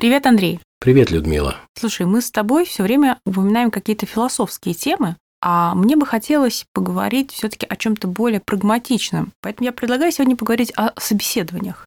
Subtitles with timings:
[0.00, 0.60] Привет, Андрей.
[0.78, 1.56] Привет, Людмила.
[1.78, 7.32] Слушай, мы с тобой все время упоминаем какие-то философские темы, а мне бы хотелось поговорить
[7.32, 9.34] все-таки о чем-то более прагматичном.
[9.42, 11.84] Поэтому я предлагаю сегодня поговорить о собеседованиях.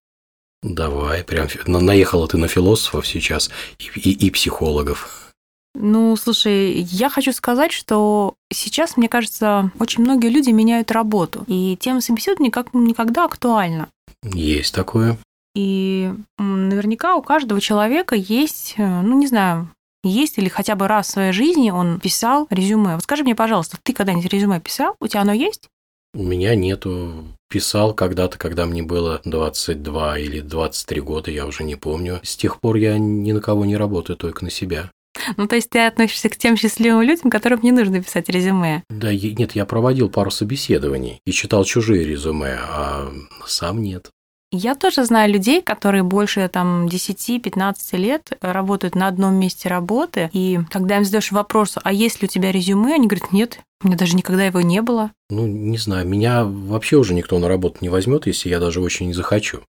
[0.62, 3.50] Давай, прям наехала ты на философов сейчас
[3.80, 5.32] и, и, и психологов.
[5.74, 11.76] Ну, слушай, я хочу сказать, что сейчас, мне кажется, очень многие люди меняют работу, и
[11.80, 13.90] тема собеседования как никогда актуальна.
[14.22, 15.18] Есть такое.
[15.56, 19.70] И наверняка у каждого человека есть, э, ну, не знаю,
[20.04, 22.96] есть или хотя бы раз в своей жизни он писал резюме.
[22.96, 24.96] Вот скажи мне, пожалуйста, ты когда-нибудь резюме писал?
[25.00, 25.70] У тебя оно есть?
[26.16, 27.26] У меня нету.
[27.50, 32.20] Писал когда-то, когда мне было 22 или 23 года, я уже не помню.
[32.24, 34.92] С тех пор я ни на кого не работаю, только на себя.
[35.38, 38.84] Ну, то есть ты относишься к тем счастливым людям, которым не нужно писать резюме?
[38.90, 43.12] Да, нет, я проводил пару собеседований и читал чужие резюме, а
[43.46, 44.10] сам нет.
[44.56, 50.60] Я тоже знаю людей, которые больше там 10-15 лет работают на одном месте работы, и
[50.70, 53.98] когда им задаешь вопрос, а есть ли у тебя резюме, они говорят, нет, у меня
[53.98, 55.10] даже никогда его не было.
[55.32, 59.08] Ну, не знаю, меня вообще уже никто на работу не возьмет, если я даже очень
[59.08, 59.62] не захочу.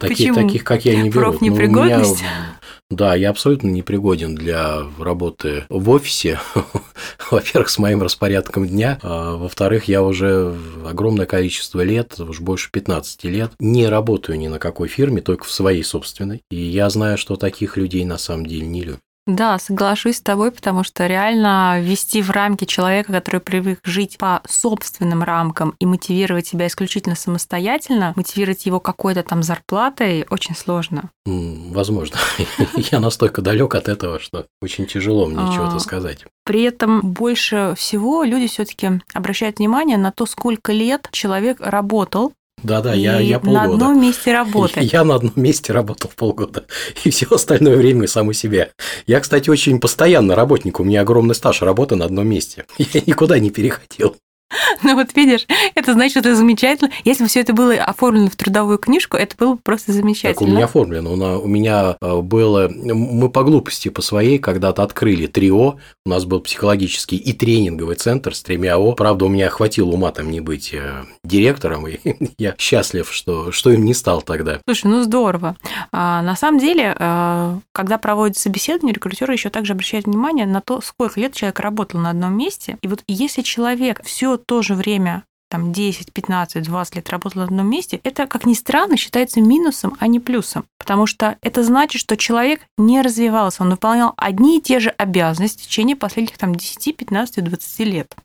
[0.00, 0.34] Таких, Почему?
[0.34, 1.38] таких, как я, не берут.
[1.38, 2.22] Профнепригодность?
[2.22, 2.58] Ну, меня,
[2.90, 6.38] да, я абсолютно непригоден для работы в офисе.
[7.30, 8.98] Во-первых, с моим распорядком дня.
[9.02, 10.54] А, во-вторых, я уже
[10.86, 15.50] огромное количество лет, уж больше 15 лет, не работаю ни на какой фирме, только в
[15.50, 16.42] своей собственной.
[16.50, 19.00] И я знаю, что таких людей на самом деле не любят.
[19.26, 24.42] Да, соглашусь с тобой, потому что реально ввести в рамки человека, который привык жить по
[24.46, 31.10] собственным рамкам и мотивировать себя исключительно самостоятельно, мотивировать его какой-то там зарплатой, очень сложно.
[31.24, 32.18] Возможно.
[32.76, 36.26] Я настолько далек от этого, что очень тяжело мне чего-то а, сказать.
[36.44, 42.94] При этом больше всего люди все-таки обращают внимание на то, сколько лет человек работал да-да,
[42.94, 43.66] я, я полгода.
[43.66, 44.80] на одном месте работы.
[44.82, 46.64] Я на одном месте работал полгода,
[47.04, 48.70] и все остальное время сам у себя.
[49.06, 52.64] Я, кстати, очень постоянно работник, у меня огромный стаж работы на одном месте.
[52.78, 54.16] Я никуда не переходил.
[54.82, 56.90] Ну вот видишь, это значит, что это замечательно.
[57.04, 60.34] Если бы все это было оформлено в трудовую книжку, это было бы просто замечательно.
[60.34, 61.40] Так у меня оформлено.
[61.40, 62.68] У меня было...
[62.68, 65.76] Мы по глупости по своей когда-то открыли трио.
[66.04, 68.92] У нас был психологический и тренинговый центр с тремя О.
[68.92, 71.98] Правда, у меня хватило ума там не быть э, директором, и
[72.38, 74.60] я счастлив, что, что им не стал тогда.
[74.66, 75.56] Слушай, ну здорово.
[75.92, 80.80] А, на самом деле, э, когда проводят собеседование, рекрутеры еще также обращают внимание на то,
[80.80, 82.78] сколько лет человек работал на одном месте.
[82.82, 85.24] И вот если человек все то же время
[85.54, 89.96] там 10, 15, 20 лет работал на одном месте, это, как ни странно, считается минусом,
[90.00, 90.64] а не плюсом.
[90.78, 95.62] Потому что это значит, что человек не развивался, он выполнял одни и те же обязанности
[95.62, 98.16] в течение последних там 10, 15, 20 лет.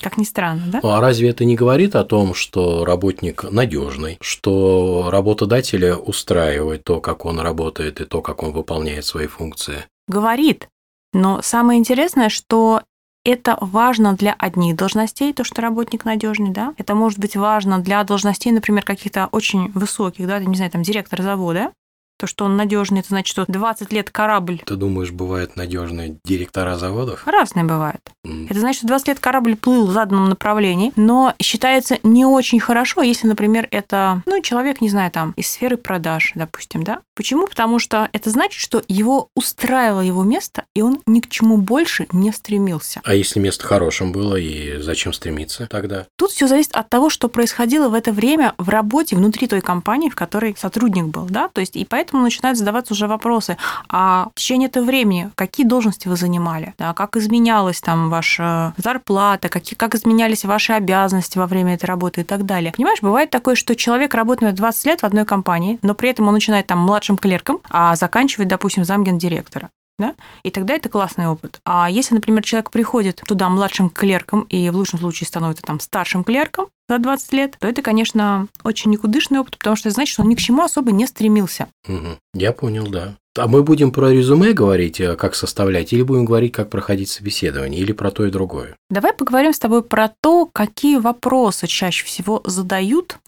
[0.00, 0.80] Как ни странно, да?
[0.82, 7.00] Ну, а разве это не говорит о том, что работник надежный, что работодателя устраивает то,
[7.00, 9.84] как он работает и то, как он выполняет свои функции?
[10.06, 10.68] Говорит.
[11.12, 12.82] Но самое интересное, что
[13.28, 16.74] это важно для одних должностей, то, что работник надежный, да.
[16.76, 21.22] Это может быть важно для должностей, например, каких-то очень высоких, да, не знаю, там, директор
[21.22, 21.72] завода,
[22.18, 24.60] то, что он надежный, это значит, что 20 лет корабль.
[24.66, 27.26] Ты думаешь, бывают надежные директора заводов?
[27.26, 28.00] Разные бывают.
[28.26, 28.46] Mm.
[28.50, 33.02] Это значит, что 20 лет корабль плыл в заданном направлении, но считается не очень хорошо,
[33.02, 37.00] если, например, это, ну, человек, не знаю, там, из сферы продаж, допустим, да.
[37.14, 37.46] Почему?
[37.46, 42.06] Потому что это значит, что его устраивало его место, и он ни к чему больше
[42.12, 43.00] не стремился.
[43.04, 46.06] А если место хорошим было, и зачем стремиться тогда?
[46.16, 50.10] Тут все зависит от того, что происходило в это время в работе внутри той компании,
[50.10, 53.56] в которой сотрудник был, да, то есть и поэтому поэтому начинают задаваться уже вопросы,
[53.88, 59.48] а в течение этого времени какие должности вы занимали, да, как изменялась там ваша зарплата,
[59.48, 62.72] какие, как изменялись ваши обязанности во время этой работы и так далее.
[62.76, 66.34] Понимаешь, бывает такое, что человек работает 20 лет в одной компании, но при этом он
[66.34, 70.14] начинает там младшим клерком, а заканчивает, допустим, замгендиректора да?
[70.42, 71.60] И тогда это классный опыт.
[71.64, 76.24] А если, например, человек приходит туда младшим клерком и в лучшем случае становится там старшим
[76.24, 80.22] клерком за 20 лет, то это, конечно, очень никудышный опыт, потому что это значит, что
[80.22, 81.68] он ни к чему особо не стремился.
[81.88, 82.18] Угу.
[82.34, 83.16] Я понял, да.
[83.36, 87.80] А мы будем про резюме говорить, э, как составлять, или будем говорить, как проходить собеседование,
[87.80, 88.76] или про то и другое?
[88.90, 93.18] Давай поговорим с тобой про то, какие вопросы чаще всего задают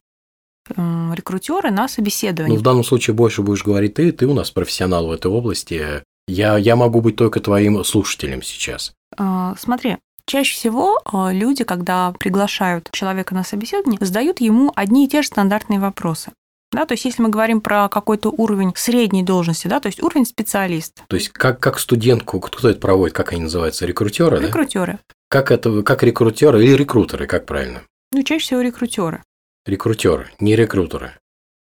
[0.76, 2.54] рекрутеры на собеседовании.
[2.54, 6.04] Ну, в данном случае больше будешь говорить ты, ты у нас профессионал в этой области.
[6.30, 8.92] Я, я могу быть только твоим слушателем сейчас.
[9.16, 9.96] А, смотри,
[10.30, 15.28] Чаще всего а, люди, когда приглашают человека на собеседование, задают ему одни и те же
[15.28, 16.30] стандартные вопросы.
[16.70, 20.24] Да, то есть, если мы говорим про какой-то уровень средней должности, да, то есть уровень
[20.24, 21.02] специалист.
[21.08, 24.38] То есть, как, как студентку, кто это проводит, как они называются, рекрутеры?
[24.40, 24.92] Рекрутеры.
[24.92, 25.14] Да?
[25.28, 27.82] Как это, как рекрутеры или рекрутеры, как правильно?
[28.12, 29.24] Ну, чаще всего рекрутеры.
[29.66, 31.14] Рекрутеры, не рекрутеры.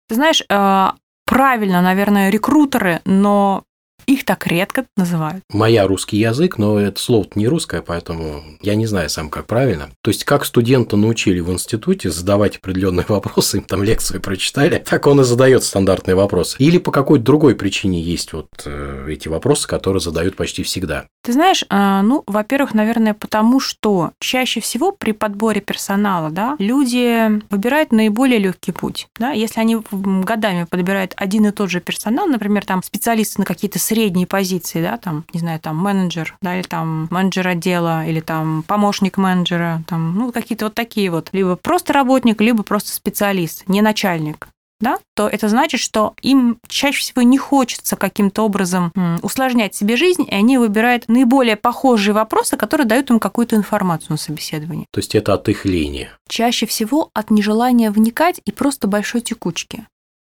[0.09, 3.63] Ты знаешь, а, правильно, наверное, рекрутеры, но
[4.07, 5.43] их так редко называют.
[5.51, 9.89] Моя русский язык, но это слово не русское, поэтому я не знаю сам, как правильно.
[10.01, 15.05] То есть, как студента научили в институте задавать определенные вопросы, им там лекцию прочитали, так
[15.07, 16.55] он и задает стандартные вопросы.
[16.59, 21.05] Или по какой-то другой причине есть вот э, эти вопросы, которые задают почти всегда.
[21.23, 27.41] Ты знаешь, э, ну, во-первых, наверное, потому что чаще всего при подборе персонала, да, люди
[27.49, 32.65] выбирают наиболее легкий путь, да, если они годами подбирают один и тот же персонал, например,
[32.65, 37.07] там специалисты на какие-то средние позиции, да, там, не знаю, там менеджер, да, или там
[37.09, 42.39] менеджер отдела, или там помощник менеджера, там, ну, какие-то вот такие вот, либо просто работник,
[42.39, 44.49] либо просто специалист, не начальник
[44.79, 48.91] да, то это значит, что им чаще всего не хочется каким-то образом
[49.23, 54.17] усложнять себе жизнь, и они выбирают наиболее похожие вопросы, которые дают им какую-то информацию на
[54.17, 54.85] собеседовании.
[54.91, 56.09] То есть это от их лени?
[56.29, 59.87] Чаще всего от нежелания вникать и просто большой текучки.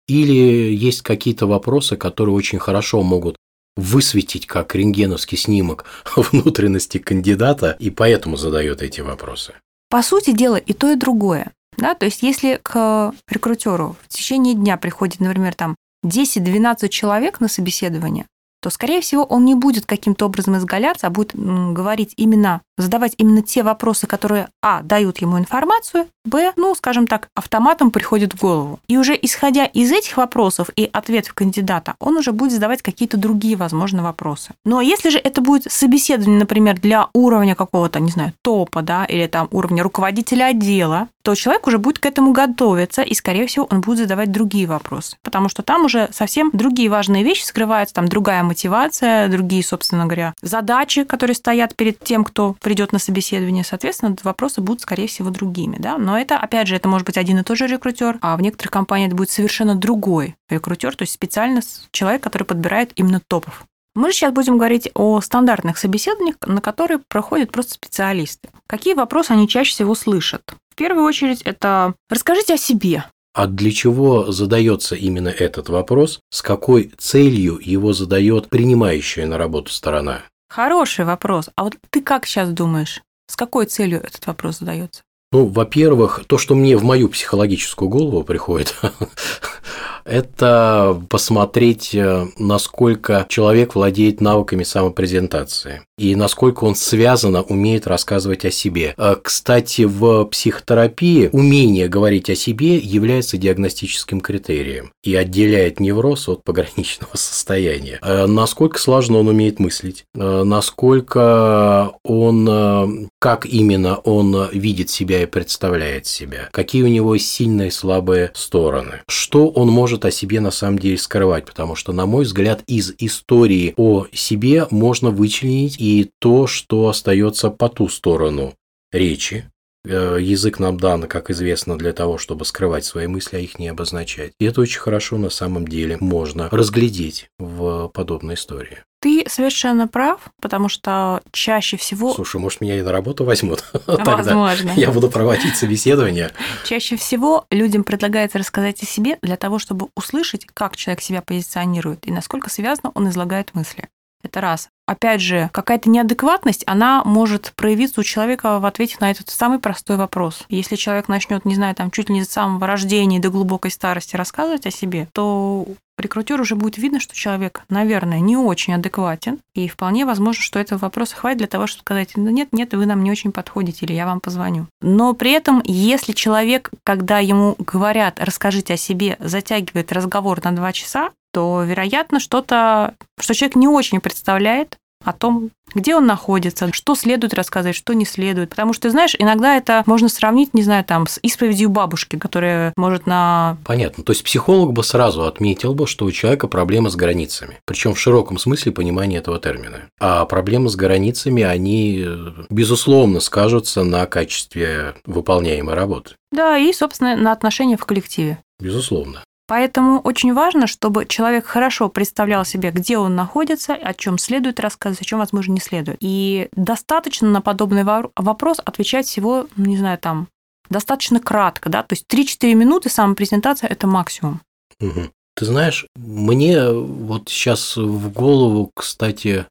[0.06, 3.36] Или есть какие-то вопросы, которые очень хорошо могут
[3.76, 5.84] высветить как рентгеновский снимок
[6.16, 9.54] внутренности кандидата, и поэтому задает эти вопросы.
[9.88, 11.52] По сути дела, и то, и другое.
[11.76, 11.94] Да?
[11.94, 18.26] То есть если к рекрутеру в течение дня приходит, например, там 10-12 человек на собеседование,
[18.62, 23.42] то, скорее всего, он не будет каким-то образом изгаляться, а будет говорить именно, задавать именно
[23.42, 28.80] те вопросы, которые, а, дают ему информацию, б, ну, скажем так, автоматом приходит в голову.
[28.88, 33.56] И уже исходя из этих вопросов и ответов кандидата, он уже будет задавать какие-то другие,
[33.56, 34.52] возможно, вопросы.
[34.64, 39.26] Но если же это будет собеседование, например, для уровня какого-то, не знаю, топа, да, или
[39.26, 43.80] там уровня руководителя отдела, то человек уже будет к этому готовиться, и, скорее всего, он
[43.80, 45.16] будет задавать другие вопросы.
[45.22, 50.34] Потому что там уже совсем другие важные вещи скрываются, там другая мотивация, другие, собственно говоря,
[50.40, 53.62] задачи, которые стоят перед тем, кто придет на собеседование.
[53.62, 55.76] Соответственно, вопросы будут, скорее всего, другими.
[55.78, 55.98] Да?
[55.98, 58.72] Но это, опять же, это может быть один и тот же рекрутер, а в некоторых
[58.72, 61.60] компаниях это будет совершенно другой рекрутер, то есть специально
[61.92, 63.66] человек, который подбирает именно топов.
[63.94, 68.48] Мы же сейчас будем говорить о стандартных собеседованиях, на которые проходят просто специалисты.
[68.66, 70.42] Какие вопросы они чаще всего слышат?
[70.72, 73.04] В первую очередь это «расскажите о себе».
[73.32, 76.18] А для чего задается именно этот вопрос?
[76.30, 80.22] С какой целью его задает принимающая на работу сторона?
[80.48, 81.50] Хороший вопрос.
[81.56, 85.02] А вот ты как сейчас думаешь, с какой целью этот вопрос задается?
[85.32, 88.76] Ну, во-первых, то, что мне в мою психологическую голову приходит,
[90.06, 98.50] это посмотреть, э, насколько человек владеет навыками самопрезентации и насколько он связанно умеет рассказывать о
[98.50, 98.94] себе.
[98.96, 106.44] Э, кстати, в психотерапии умение говорить о себе является диагностическим критерием и отделяет невроз от
[106.44, 107.98] пограничного состояния.
[108.00, 116.06] Э, насколько сложно он умеет мыслить, насколько он, как именно он видит себя и представляет
[116.06, 120.78] себя, какие у него сильные и слабые стороны, что он может о себе на самом
[120.78, 126.46] деле скрывать, потому что, на мой взгляд, из истории о себе можно вычленить и то,
[126.46, 128.54] что остается по ту сторону
[128.92, 129.46] речи,
[129.88, 133.68] Э, язык нам дан, как известно, для того, чтобы скрывать свои мысли, а их не
[133.68, 134.32] обозначать.
[134.40, 138.78] И это очень хорошо на самом деле можно разглядеть в подобной истории.
[139.06, 142.12] Ты совершенно прав, потому что чаще всего...
[142.12, 143.62] Слушай, может, меня и на работу возьмут?
[143.86, 144.72] Возможно.
[144.74, 146.32] Я буду проводить собеседование.
[146.64, 152.04] Чаще всего людям предлагается рассказать о себе для того, чтобы услышать, как человек себя позиционирует
[152.08, 153.88] и насколько связано он излагает мысли.
[154.26, 154.68] Это раз.
[154.88, 159.96] Опять же, какая-то неадекватность, она может проявиться у человека в ответе на этот самый простой
[159.96, 160.44] вопрос.
[160.48, 164.16] Если человек начнет, не знаю, там чуть ли не с самого рождения до глубокой старости
[164.16, 165.66] рассказывать о себе, то
[165.96, 170.78] рекрутер уже будет видно, что человек, наверное, не очень адекватен, и вполне возможно, что этого
[170.80, 173.92] вопроса хватит для того, чтобы сказать, ну нет, нет, вы нам не очень подходите, или
[173.92, 174.66] я вам позвоню.
[174.80, 180.72] Но при этом, если человек, когда ему говорят, расскажите о себе, затягивает разговор на два
[180.72, 186.94] часа, то, вероятно, что-то, что человек не очень представляет о том, где он находится, что
[186.94, 188.48] следует рассказать, что не следует.
[188.48, 193.06] Потому что, знаешь, иногда это можно сравнить, не знаю, там, с исповедью бабушки, которая может
[193.06, 193.58] на...
[193.66, 194.02] Понятно.
[194.02, 197.60] То есть психолог бы сразу отметил бы, что у человека проблема с границами.
[197.66, 199.82] Причем в широком смысле понимания этого термина.
[200.00, 202.02] А проблемы с границами, они,
[202.48, 206.14] безусловно, скажутся на качестве выполняемой работы.
[206.32, 208.38] Да, и, собственно, на отношения в коллективе.
[208.58, 209.22] Безусловно.
[209.48, 215.02] Поэтому очень важно, чтобы человек хорошо представлял себе, где он находится, о чем следует рассказывать,
[215.02, 215.98] о чем, возможно, не следует.
[216.00, 220.28] И достаточно на подобный вопрос отвечать всего, не знаю, там,
[220.68, 224.40] достаточно кратко, да, то есть 3-4 минуты самопрезентация– это максимум.
[224.80, 225.10] Угу.
[225.36, 229.46] Ты знаешь, мне вот сейчас в голову, кстати,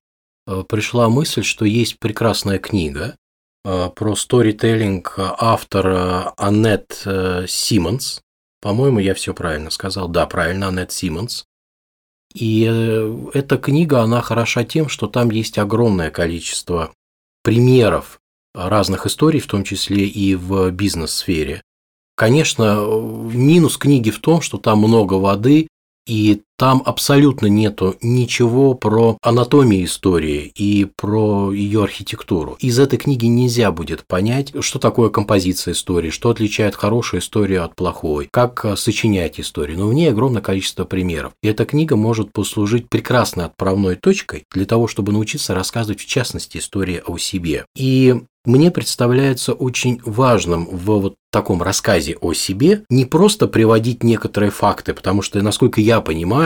[0.48, 3.16] э, пришла мысль, что есть прекрасная книга
[3.64, 8.22] э, про сторителлинг автора Аннет э, Симмонс.
[8.66, 10.08] По-моему, я все правильно сказал.
[10.08, 11.46] Да, правильно, Аннет Симмонс.
[12.34, 16.92] И э, эта книга, она хороша тем, что там есть огромное количество
[17.44, 18.20] примеров
[18.56, 21.62] разных историй, в том числе и в бизнес-сфере.
[22.16, 22.88] Конечно,
[23.32, 25.68] минус книги в том, что там много воды,
[26.08, 32.58] и там абсолютно нету ничего про анатомию истории и про ее архитектуру.
[32.60, 37.76] Из этой книги нельзя будет понять, что такое композиция истории, что отличает хорошую историю от
[37.76, 39.80] плохой, как э, сочинять историю.
[39.80, 41.34] Но в ней огромное количество примеров.
[41.42, 46.58] И эта книга может послужить прекрасной отправной точкой для того, чтобы научиться рассказывать в частности
[46.58, 47.66] истории о себе.
[47.76, 54.52] И мне представляется очень важным в вот таком рассказе о себе не просто приводить некоторые
[54.52, 56.45] факты, потому что, насколько я понимаю,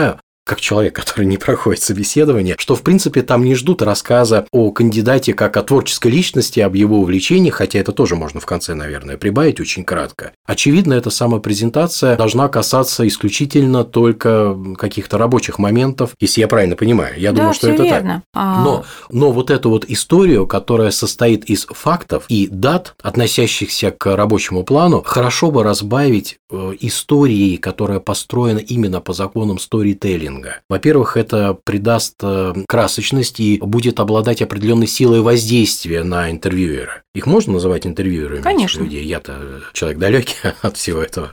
[0.50, 5.32] как человек, который не проходит собеседование, что, в принципе, там не ждут рассказа о кандидате
[5.32, 9.60] как о творческой личности, об его увлечении, хотя это тоже можно в конце, наверное, прибавить
[9.60, 10.32] очень кратко.
[10.44, 17.14] Очевидно, эта самая презентация должна касаться исключительно только каких-то рабочих моментов, если я правильно понимаю.
[17.16, 18.22] Я да, думаю, что это верно.
[18.32, 18.64] так.
[18.64, 24.64] Но, но вот эту вот историю, которая состоит из фактов и дат, относящихся к рабочему
[24.64, 30.62] плану, хорошо бы разбавить э, историей, которая построена именно по законам сторителлинга маркетинга.
[30.68, 37.02] Во-первых, это придаст э, красочность и будет обладать определенной силой воздействия на интервьюера.
[37.14, 38.42] Их можно называть интервьюерами?
[38.42, 38.82] Конечно.
[38.82, 39.04] Людей?
[39.04, 41.32] Я-то человек далекий от всего этого.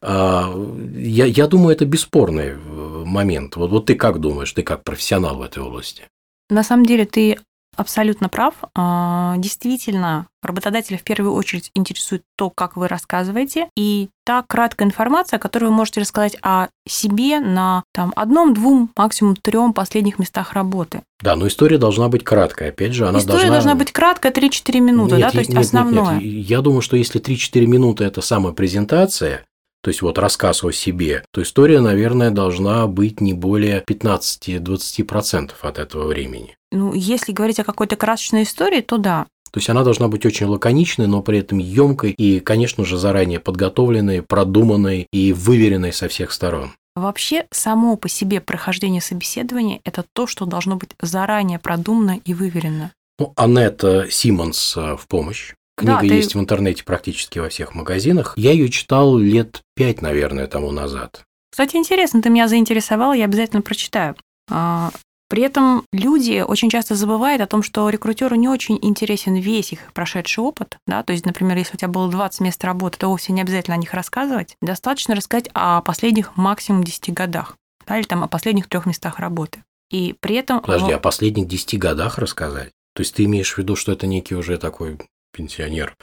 [0.00, 0.52] А,
[0.94, 3.56] я, я думаю, это бесспорный э, момент.
[3.56, 6.04] Вот, вот ты как думаешь, ты как профессионал в этой области?
[6.48, 7.38] На самом деле ты
[7.76, 8.54] абсолютно прав.
[8.74, 15.38] А, действительно, работодателя в первую очередь интересует то, как вы рассказываете, и та краткая информация,
[15.38, 21.02] которую вы можете рассказать о себе на там, одном, двум, максимум трем последних местах работы.
[21.22, 22.70] Да, но история должна быть краткая.
[22.70, 23.54] Опять же, она история должна...
[23.54, 26.14] должна быть краткая, 3-4 минуты, нет, да, то есть нет, основное.
[26.14, 26.46] Нет, нет.
[26.46, 29.44] Я думаю, что если 3-4 минуты– это самая презентация,
[29.86, 35.78] то есть вот рассказ о себе, то история, наверное, должна быть не более 15-20% от
[35.78, 36.56] этого времени.
[36.72, 39.26] Ну, если говорить о какой-то красочной истории, то да.
[39.52, 43.38] То есть она должна быть очень лаконичной, но при этом емкой и, конечно же, заранее
[43.38, 46.72] подготовленной, продуманной и выверенной со всех сторон.
[46.96, 52.90] Вообще, само по себе прохождение собеседования– это то, что должно быть заранее продумано и выверено.
[53.20, 55.54] Ну, Анетта Симмонс э, в помощь.
[55.76, 56.38] Книга да, есть ты...
[56.38, 58.32] в интернете практически во всех магазинах.
[58.36, 61.22] Я ее читал лет пять, наверное, тому назад.
[61.50, 64.16] Кстати, интересно, ты меня заинтересовал, я обязательно прочитаю.
[64.50, 64.90] А,
[65.28, 69.92] при этом люди очень часто забывают о том, что рекрутеру не очень интересен весь их
[69.92, 70.78] прошедший опыт.
[70.86, 71.02] Да?
[71.02, 73.78] То есть, например, если у тебя было 20 мест работы, то вовсе не обязательно о
[73.80, 74.56] них рассказывать.
[74.62, 77.56] Достаточно рассказать о последних максимум 10 годах
[77.86, 77.98] да?
[77.98, 79.62] или там о последних трех местах работы.
[79.90, 80.60] И при этом...
[80.60, 82.70] Подожди, о последних 10 годах рассказать?
[82.94, 84.98] То есть ты имеешь в виду, что это некий уже такой
[85.36, 85.96] пенсионер.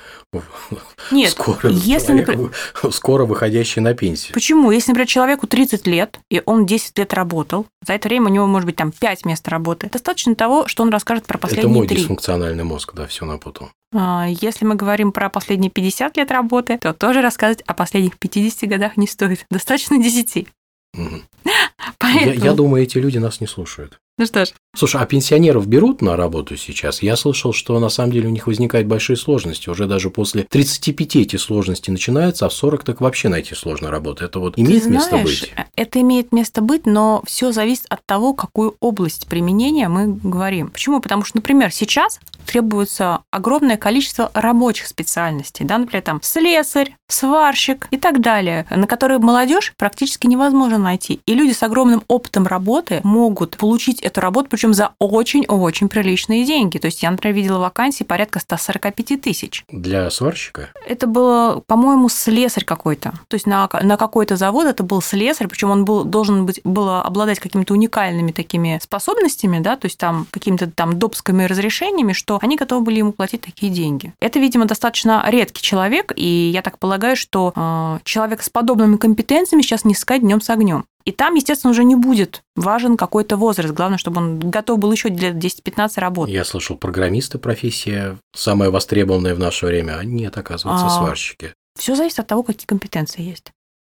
[1.12, 2.52] Нет, скоро, если, например...
[2.92, 4.34] скоро выходящий на пенсию.
[4.34, 4.72] Почему?
[4.72, 8.46] Если, например, человеку 30 лет, и он 10 лет работал, за это время у него
[8.46, 11.88] может быть там 5 мест работы, достаточно того, что он расскажет про последние Это мой
[11.88, 11.98] 3.
[11.98, 13.70] дисфункциональный мозг, да, все напутал.
[13.94, 18.70] А, если мы говорим про последние 50 лет работы, то тоже рассказывать о последних 50
[18.70, 19.46] годах не стоит.
[19.50, 20.48] Достаточно 10.
[20.96, 21.22] Угу.
[21.98, 22.34] Поэтому...
[22.34, 24.00] Я, я думаю, эти люди нас не слушают.
[24.20, 24.54] Ну что ж.
[24.76, 27.02] Слушай, а пенсионеров берут на работу сейчас?
[27.04, 29.70] Я слышал, что на самом деле у них возникают большие сложности.
[29.70, 34.26] Уже даже после 35 эти сложности начинаются, а в 40 так вообще найти сложно работу.
[34.26, 35.54] Это вот имеет знаешь, место быть?
[35.76, 40.70] Это имеет место быть, но все зависит от того, какую область применения мы говорим.
[40.70, 41.00] Почему?
[41.02, 47.98] Потому что, например, сейчас требуется огромное количество рабочих специальностей, да, например, там слесарь, сварщик и
[47.98, 51.22] так далее, на которые молодежь практически невозможно найти.
[51.26, 56.78] И люди с огромным опытом работы могут получить эту работу, причем за очень-очень приличные деньги.
[56.78, 59.64] То есть я, например, видела вакансии порядка 145 тысяч.
[59.70, 60.70] Для сварщика?
[60.88, 63.14] Это было, по-моему, слесарь какой-то.
[63.28, 67.02] То есть на, на какой-то завод это был слесарь, причем он был, должен быть, было
[67.02, 72.58] обладать какими-то уникальными такими способностями, да, то есть там какими-то там допскими разрешениями, что они
[72.58, 74.14] готовы были ему платить такие деньги.
[74.20, 79.62] Это, видимо, достаточно редкий человек, и я так полагаю, что э, человек с подобными компетенциями
[79.62, 80.86] сейчас не искать днем с огнем.
[81.06, 83.74] И там, естественно, уже не будет важен какой-то возраст.
[83.74, 86.30] Главное, чтобы он готов был еще для 10-15 работ.
[86.30, 90.90] Я слышал, программисты профессия самая востребованная в наше время, а нет, оказывается, а...
[90.90, 91.54] сварщики.
[91.78, 93.52] Все зависит от того, какие компетенции есть.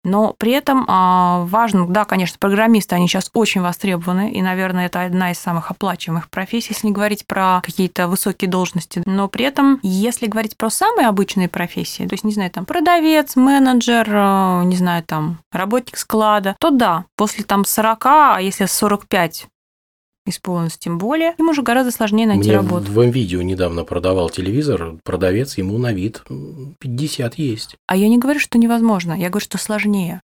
[0.07, 5.03] Но при этом а, важно, да, конечно, программисты, они сейчас очень востребованы, и, наверное, это
[5.03, 9.03] одна из самых оплачиваемых профессий, если не говорить про какие-то высокие должности.
[9.05, 13.35] Но при этом, если говорить про самые обычные профессии, то есть, не знаю, там, продавец,
[13.35, 19.49] менеджер, а, не знаю, там, работник склада, то да, после там 40, а если 45
[20.26, 22.90] исполнилось тем более, им уже гораздо сложнее найти Мне работу.
[22.90, 26.23] В видео недавно продавал телевизор, продавец ему на вид
[26.78, 27.76] 50 есть.
[27.87, 30.21] А я не говорю, что невозможно, я говорю, что сложнее.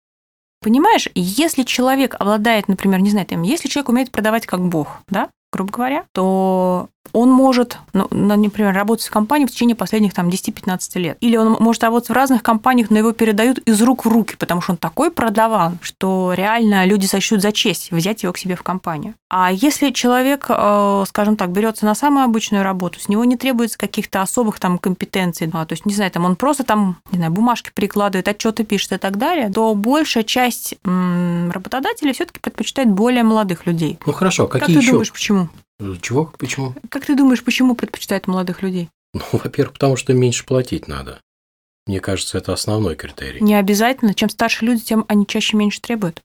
[0.62, 5.29] Понимаешь, если человек обладает, например, не знаю, там, если человек умеет продавать как бог, да,
[5.51, 11.00] грубо говоря, то он может, ну, например, работать в компании в течение последних там, 10-15
[11.00, 11.17] лет.
[11.20, 14.62] Или он может работать в разных компаниях, но его передают из рук в руки, потому
[14.62, 18.63] что он такой продаван, что реально люди сочтут за честь взять его к себе в
[18.63, 19.15] компанию.
[19.29, 23.77] А если человек, э, скажем так, берется на самую обычную работу, с него не требуется
[23.77, 27.31] каких-то особых там компетенций, ну, то есть, не знаю, там он просто там, не знаю,
[27.31, 33.65] бумажки прикладывает, отчеты пишет и так далее, то большая часть работодателей все-таки предпочитает более молодых
[33.65, 34.00] людей.
[34.05, 34.91] Ну хорошо, какие как ты еще?
[34.91, 35.50] думаешь, почему?
[36.02, 36.34] Чего?
[36.38, 36.76] Почему?
[36.90, 38.90] Как ты думаешь, почему предпочитают молодых людей?
[39.14, 41.20] Ну, во-первых, потому что меньше платить надо.
[41.88, 43.42] Мне кажется, это основной критерий.
[43.42, 44.14] Не обязательно.
[44.14, 46.22] Чем старше люди, тем они чаще меньше требуют.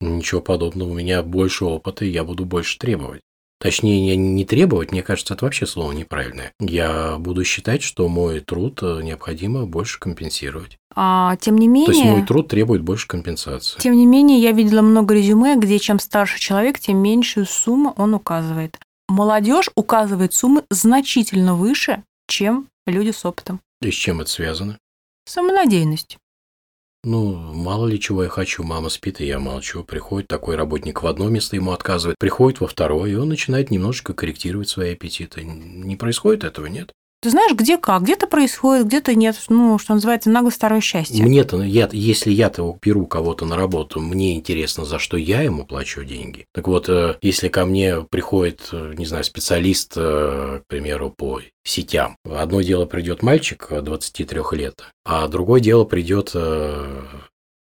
[0.00, 0.90] Ничего подобного.
[0.90, 3.20] У меня больше опыта, и я буду больше требовать.
[3.60, 6.52] Точнее, не требовать, мне кажется, это вообще слово неправильное.
[6.60, 10.78] Я буду считать, что мой труд э, необходимо больше компенсировать.
[10.94, 11.86] А, тем не менее...
[11.88, 13.78] То есть мой труд требует больше компенсации.
[13.78, 18.14] Тем не менее, я видела много резюме, где чем старше человек, тем меньшую сумму он
[18.14, 18.78] указывает
[19.10, 23.60] молодежь указывает суммы значительно выше, чем люди с опытом.
[23.82, 24.78] И с чем это связано?
[25.26, 26.18] Самонадеянность.
[27.02, 29.84] Ну, мало ли чего я хочу, мама спит, и я молчу.
[29.84, 34.12] Приходит такой работник в одно место, ему отказывает, приходит во второе, и он начинает немножечко
[34.12, 35.42] корректировать свои аппетиты.
[35.44, 36.92] Не происходит этого, нет?
[37.22, 41.22] Ты знаешь, где как, где-то происходит, где-то нет, ну, что называется, нагло старое счастье.
[41.22, 46.02] Мне-то, я, если я-то беру кого-то на работу, мне интересно, за что я ему плачу
[46.02, 46.46] деньги.
[46.54, 51.42] Так вот, э, если ко мне приходит, э, не знаю, специалист, э, к примеру, по
[51.62, 56.34] сетям, одно дело придет мальчик 23 лет, а другое дело придет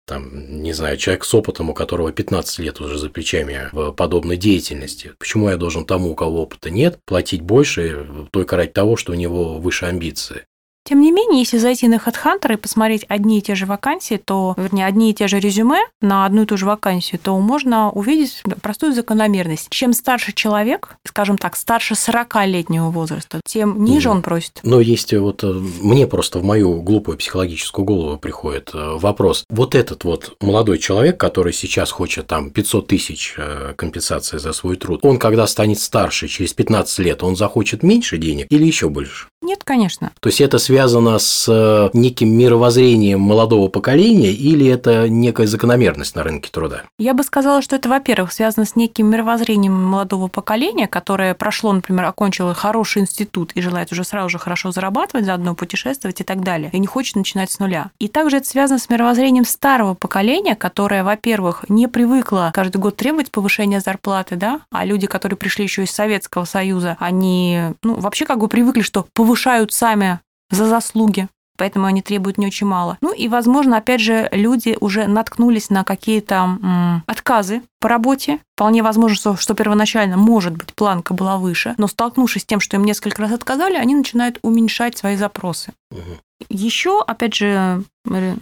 [0.05, 4.37] там, не знаю, человек с опытом, у которого 15 лет уже за плечами в подобной
[4.37, 5.13] деятельности.
[5.17, 9.15] Почему я должен тому, у кого опыта нет, платить больше только ради того, что у
[9.15, 10.45] него выше амбиции?
[10.85, 14.53] Тем не менее, если зайти на HeadHunter и посмотреть одни и те же вакансии, то,
[14.57, 18.43] вернее, одни и те же резюме на одну и ту же вакансию, то можно увидеть
[18.61, 19.69] простую закономерность.
[19.69, 24.59] Чем старше человек, скажем так, старше 40-летнего возраста, тем ниже он просит.
[24.63, 29.45] Но есть вот э, мне просто в мою глупую психологическую голову приходит э, вопрос.
[29.49, 34.75] Вот этот вот молодой человек, который сейчас хочет там 500 тысяч э, компенсации за свой
[34.75, 39.27] труд, он когда станет старше, через 15 лет, он захочет меньше денег или еще больше?
[39.41, 40.11] Нет, конечно.
[40.19, 40.72] То есть это связано
[41.19, 46.83] с э, неким мировоззрением молодого поколения или это некая закономерность на рынке труда?
[46.97, 52.05] Я бы сказала, что это, во-первых, связано с неким мировоззрением молодого поколения, которое прошло, например,
[52.05, 56.69] окончило хороший институт и желает уже сразу же хорошо зарабатывать, заодно путешествовать и так далее,
[56.73, 57.91] и не хочет начинать с нуля.
[57.99, 63.31] И также это связано с мировоззрением старого поколения, которое, во-первых, не привыкло каждый год требовать
[63.31, 68.39] повышения зарплаты, да, а люди, которые пришли еще из Советского Союза, они, ну, вообще как
[68.39, 71.27] бы привыкли, что повышают сами за заслуги,
[71.57, 72.97] поэтому они требуют не очень мало.
[73.01, 78.39] Ну и, возможно, опять же, люди уже наткнулись на какие-то отказы по работе.
[78.55, 82.77] Вполне возможно, что, что первоначально, может быть, планка была выше, но столкнувшись с тем, что
[82.77, 85.73] им несколько раз отказали, они начинают уменьшать свои запросы.
[85.91, 86.19] Угу.
[86.49, 87.83] Еще, опять же...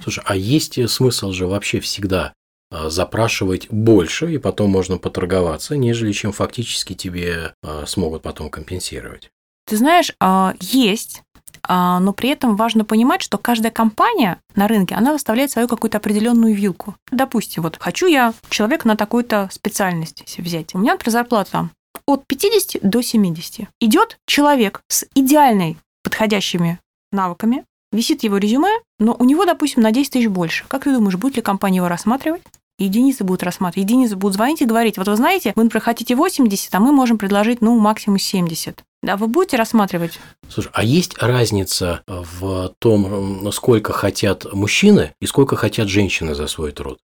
[0.04, 2.34] Слушай, а есть смысл же вообще всегда
[2.72, 9.30] а, запрашивать больше, и потом можно поторговаться, нежели чем фактически тебе а, смогут потом компенсировать.
[9.66, 11.22] Ты знаешь, а, есть,
[11.68, 16.56] но при этом важно понимать, что каждая компания на рынке, она выставляет свою какую-то определенную
[16.56, 16.96] вилку.
[17.12, 20.76] Допустим, вот хочу я человека на такую-то специальность взять.
[20.76, 21.70] У меня, например, зарплата
[22.06, 23.68] от 50 до 70.
[23.80, 26.80] Идет человек с идеальной подходящими
[27.12, 30.66] навыками, висит его резюме, но у него, допустим, на 10 тысяч больше.
[30.68, 32.42] Как ты думаешь, будет ли компания его рассматривать?
[32.82, 33.90] единицы будут рассматривать.
[33.90, 37.18] Единицы будут звонить и говорить, вот вы знаете, вы, например, хотите 80, а мы можем
[37.18, 38.84] предложить, ну, максимум 70.
[39.04, 40.20] Да, вы будете рассматривать?
[40.48, 46.72] Слушай, а есть разница в том, сколько хотят мужчины и сколько хотят женщины за свой
[46.72, 47.00] труд?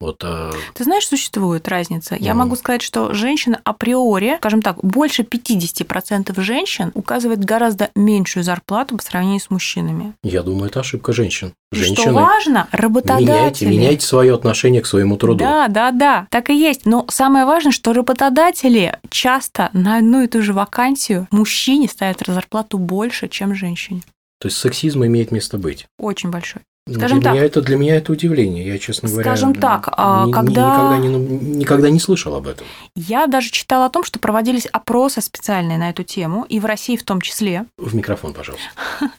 [0.00, 0.50] Вот, а...
[0.74, 2.16] Ты знаешь, существует разница.
[2.18, 8.96] Я могу сказать, что женщина априори, скажем так, больше 50% женщин указывает гораздо меньшую зарплату
[8.96, 10.14] по сравнению с мужчинами.
[10.22, 11.52] Я думаю, это ошибка женщин.
[11.70, 13.26] Женщины, что важно, работодатели.
[13.26, 15.38] Меняйте, меняйте свое отношение к своему труду.
[15.38, 16.86] Да, да, да, так и есть.
[16.86, 22.78] Но самое важное, что работодатели часто на одну и ту же вакансию мужчине ставят зарплату
[22.78, 24.02] больше, чем женщине.
[24.40, 25.86] То есть сексизм имеет место быть.
[25.98, 26.62] Очень большой.
[26.90, 27.34] Ну, Скажем для так.
[27.34, 28.66] Меня это, для меня это удивление.
[28.66, 30.96] Я, честно говоря, Скажем так, а ни, когда...
[30.96, 32.66] никогда, не, никогда не слышал об этом.
[32.96, 36.96] Я даже читала о том, что проводились опросы специальные на эту тему, и в России
[36.96, 37.66] в том числе.
[37.78, 38.66] В микрофон, пожалуйста.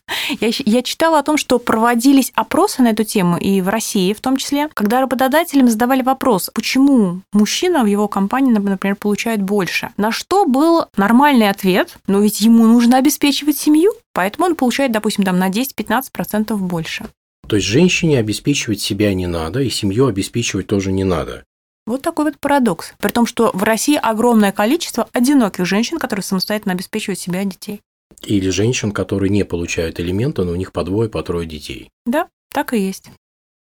[0.42, 4.20] я, я читала о том, что проводились опросы на эту тему, и в России в
[4.20, 9.92] том числе, когда работодателям задавали вопрос, почему мужчина в его компании, например, получает больше.
[9.96, 15.24] На что был нормальный ответ, но ведь ему нужно обеспечивать семью, поэтому он получает, допустим,
[15.24, 17.06] там на 10-15% больше.
[17.52, 21.44] То есть женщине обеспечивать себя не надо, и семью обеспечивать тоже не надо.
[21.86, 22.94] Вот такой вот парадокс.
[22.98, 27.82] При том, что в России огромное количество одиноких женщин, которые самостоятельно обеспечивают себя детей.
[28.24, 31.90] Или женщин, которые не получают элементы, но у них по двое, по трое детей.
[32.06, 33.10] Да, так и есть.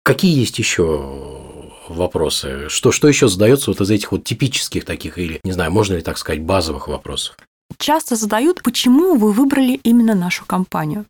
[0.03, 1.51] Какие есть еще
[1.89, 2.69] вопросы?
[2.69, 6.01] Что, что еще задается вот из этих вот типических таких, или, не знаю, можно ли
[6.01, 7.35] так сказать, базовых вопросов?
[7.77, 11.05] Часто задают, почему вы выбрали именно нашу компанию.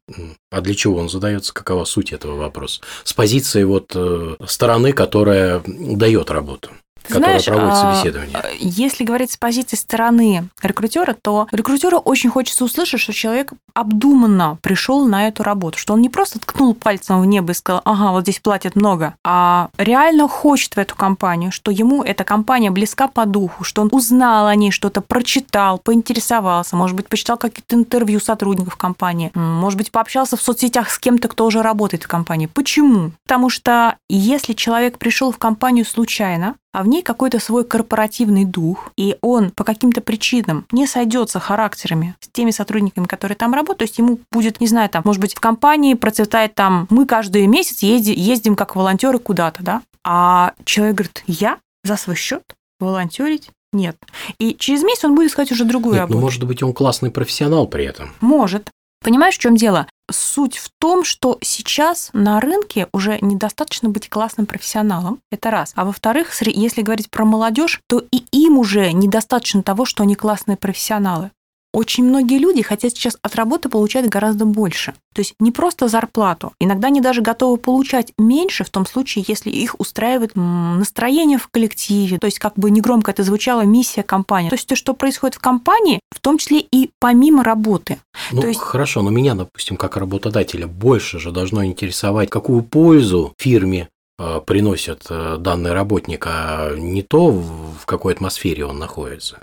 [0.51, 1.53] А для чего он задается?
[1.53, 2.81] Какова суть этого вопроса?
[3.03, 6.69] С позиции вот э, стороны, которая дает работу.
[7.03, 8.37] Ты знаешь, проводит а, собеседование.
[8.59, 15.05] Если говорить с позиции стороны рекрутера, то рекрутеру очень хочется услышать, что человек обдуманно пришел
[15.05, 18.21] на эту работу, что он не просто ткнул пальцем в небо и сказал, ага, вот
[18.21, 23.25] здесь платят много, а реально хочет в эту компанию, что ему эта компания близка по
[23.25, 28.75] духу, что он узнал о ней что-то, прочитал, поинтересовался, может быть, почитал какие-то интервью сотрудников
[28.75, 32.47] компании, может быть, пообщался в соцсетях с кем-то, кто уже работает в компании.
[32.47, 33.11] Почему?
[33.23, 38.91] Потому что если человек пришел в компанию случайно, а в ней какой-то свой корпоративный дух,
[38.97, 43.83] и он по каким-то причинам не сойдется характерами с теми сотрудниками, которые там работают, то
[43.83, 47.83] есть ему будет, не знаю, там, может быть, в компании процветает там, мы каждый месяц
[47.83, 52.43] ездим, ездим как волонтеры куда-то, да, а человек говорит, я за свой счет
[52.79, 53.97] волонтерить нет.
[54.39, 56.19] И через месяц он будет искать уже другую Нет, работу.
[56.19, 58.13] Ну, может быть, он классный профессионал при этом.
[58.21, 58.69] Может.
[59.03, 59.87] Понимаешь, в чем дело?
[60.11, 65.19] Суть в том, что сейчас на рынке уже недостаточно быть классным профессионалом.
[65.31, 65.71] Это раз.
[65.75, 70.57] А во-вторых, если говорить про молодежь, то и им уже недостаточно того, что они классные
[70.57, 71.31] профессионалы.
[71.73, 74.93] Очень многие люди хотят сейчас от работы получать гораздо больше.
[75.13, 76.53] То есть не просто зарплату.
[76.59, 82.19] Иногда они даже готовы получать меньше в том случае, если их устраивает настроение в коллективе.
[82.19, 84.49] То есть как бы негромко это звучало, миссия компании.
[84.49, 87.99] То есть то, что происходит в компании, в том числе и помимо работы.
[88.31, 88.59] Ну, то есть...
[88.59, 95.07] хорошо, но меня, допустим, как работодателя больше же должно интересовать, какую пользу фирме э, приносит
[95.09, 99.39] э, данный работник, а не то, в какой атмосфере он находится.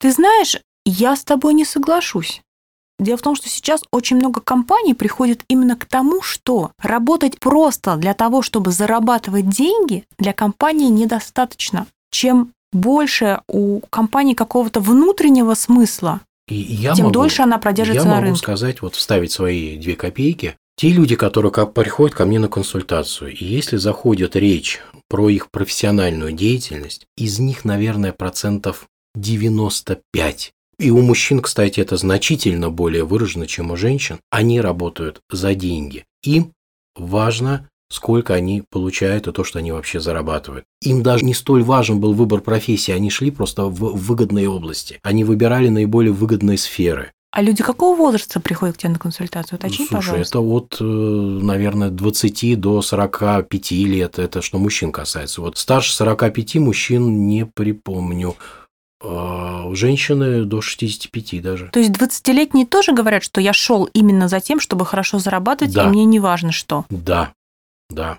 [0.00, 0.56] Ты знаешь,
[0.88, 2.42] я с тобой не соглашусь.
[2.98, 7.96] Дело в том, что сейчас очень много компаний приходит именно к тому, что работать просто
[7.96, 11.86] для того, чтобы зарабатывать деньги, для компании недостаточно.
[12.10, 18.14] Чем больше у компании какого-то внутреннего смысла, и я тем могу, дольше она продержится на
[18.14, 18.24] рынке.
[18.24, 20.56] Я могу сказать, вот вставить свои две копейки.
[20.76, 26.32] Те люди, которые приходят ко мне на консультацию, и если заходит речь про их профессиональную
[26.32, 33.70] деятельность, из них, наверное, процентов 95 и у мужчин, кстати, это значительно более выражено, чем
[33.70, 34.20] у женщин.
[34.30, 36.04] Они работают за деньги.
[36.22, 36.52] Им
[36.96, 40.64] важно, сколько они получают и то, что они вообще зарабатывают.
[40.82, 45.00] Им даже не столь важен был выбор профессии, они шли просто в выгодные области.
[45.02, 47.12] Они выбирали наиболее выгодные сферы.
[47.30, 49.58] А люди какого возраста приходят к тебе на консультацию?
[49.58, 50.38] Уточни, Слушай, пожалуйста.
[50.38, 54.18] это от, э, наверное, 20 до 45 лет.
[54.18, 55.42] Это что мужчин касается.
[55.42, 58.34] Вот старше 45 мужчин не припомню.
[59.00, 61.68] А у женщины до 65 даже.
[61.72, 65.84] То есть 20-летние тоже говорят, что я шел именно за тем, чтобы хорошо зарабатывать, да.
[65.84, 66.84] и мне не важно что.
[66.90, 67.32] Да,
[67.90, 68.18] да.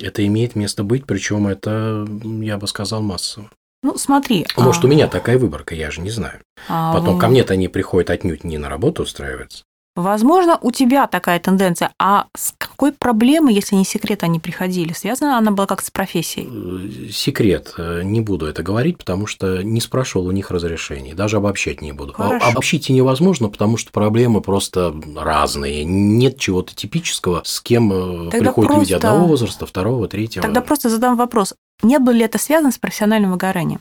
[0.00, 3.50] Это имеет место быть, причем это, я бы сказал, массово.
[3.82, 4.46] Ну, смотри.
[4.56, 4.86] Может, а...
[4.86, 6.40] у меня такая выборка, я же не знаю.
[6.68, 6.92] А...
[6.92, 9.64] Потом ко мне-то они приходят отнюдь не на работу устраиваться.
[9.98, 11.90] Возможно, у тебя такая тенденция.
[11.98, 14.92] А с какой проблемой, если не секрет, они приходили?
[14.92, 16.46] Связана она была как с профессией?
[16.48, 17.74] Э, секрет.
[17.76, 21.14] Э, не буду это говорить, потому что не спрашивал у них разрешений.
[21.14, 22.12] Даже обобщать не буду.
[22.12, 22.46] Хорошо.
[22.46, 25.82] Обобщить невозможно, потому что проблемы просто разные.
[25.82, 28.80] Нет чего-то типического, с кем э, Тогда приходят просто...
[28.80, 30.44] люди одного возраста, второго, третьего.
[30.44, 31.56] Тогда просто задам вопрос.
[31.82, 33.80] Не было ли это связано с профессиональным выгоранием?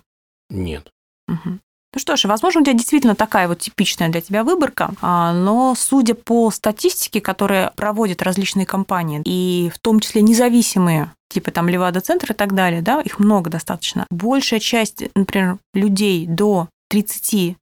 [0.50, 0.90] Нет.
[1.28, 1.60] Угу.
[1.93, 5.73] Ну что ж, возможно, у тебя действительно такая вот типичная для тебя выборка, а, но
[5.76, 12.32] судя по статистике, которые проводят различные компании, и в том числе независимые типа там Левада-центр
[12.32, 14.06] и так далее, да, их много достаточно.
[14.10, 17.56] Большая часть, например, людей до 30-35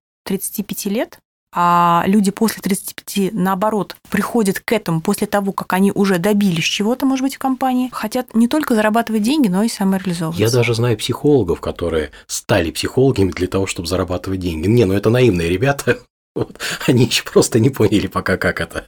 [0.90, 1.20] лет
[1.58, 7.06] а люди после 35, наоборот, приходят к этому после того, как они уже добились чего-то,
[7.06, 10.42] может быть, в компании, хотят не только зарабатывать деньги, но и самореализовываться.
[10.42, 14.68] Я даже знаю психологов, которые стали психологами для того, чтобы зарабатывать деньги.
[14.68, 16.00] Не, ну это наивные ребята,
[16.36, 18.88] вот, они еще просто не поняли пока, как это.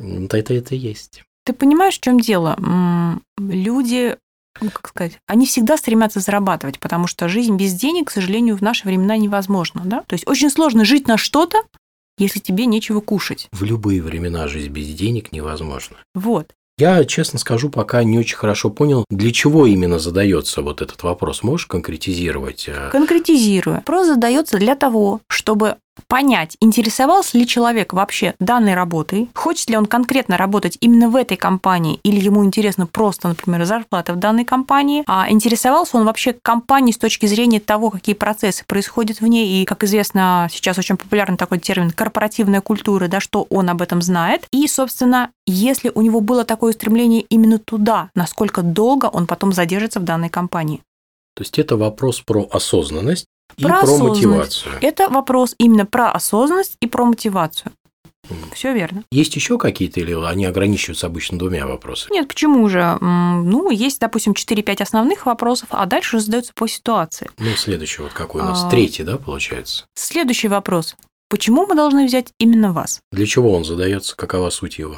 [0.00, 1.22] Это, это, это есть.
[1.44, 2.56] Ты понимаешь, в чем дело?
[3.38, 4.16] Люди
[4.60, 8.62] ну, как сказать, они всегда стремятся зарабатывать, потому что жизнь без денег, к сожалению, в
[8.62, 9.82] наши времена невозможна.
[9.84, 10.02] Да?
[10.06, 11.62] То есть очень сложно жить на что-то,
[12.18, 13.48] если тебе нечего кушать.
[13.52, 15.96] В любые времена жизнь без денег невозможна.
[16.14, 16.52] Вот.
[16.76, 21.44] Я, честно скажу, пока не очень хорошо понял, для чего именно задается вот этот вопрос.
[21.44, 22.68] Можешь конкретизировать?
[22.90, 23.76] Конкретизирую.
[23.76, 25.76] Вопрос задается для того, чтобы
[26.08, 31.36] понять, интересовался ли человек вообще данной работой, хочет ли он конкретно работать именно в этой
[31.36, 36.92] компании, или ему интересно просто, например, зарплата в данной компании, а интересовался он вообще компанией
[36.92, 41.36] с точки зрения того, какие процессы происходят в ней, и, как известно, сейчас очень популярный
[41.36, 46.20] такой термин корпоративная культура, да, что он об этом знает, и, собственно, если у него
[46.20, 50.82] было такое стремление именно туда, насколько долго он потом задержится в данной компании.
[51.34, 53.26] То есть это вопрос про осознанность
[53.56, 54.74] и Про про мотивацию.
[54.80, 57.72] Это вопрос именно про осознанность и про мотивацию.
[58.54, 59.04] Все верно.
[59.10, 62.14] Есть еще какие-то или они ограничиваются обычно двумя вопросами?
[62.14, 62.96] Нет, почему же?
[63.00, 67.30] Ну, есть, допустим, 4-5 основных вопросов, а дальше задается по ситуации.
[67.38, 68.64] Ну, следующий вот какой у нас?
[68.64, 68.70] А.
[68.70, 69.84] Третий, да, получается?
[69.94, 70.96] Следующий вопрос.
[71.28, 73.00] Почему мы должны взять именно вас?
[73.12, 74.16] Для чего он задается?
[74.16, 74.96] Какова суть его?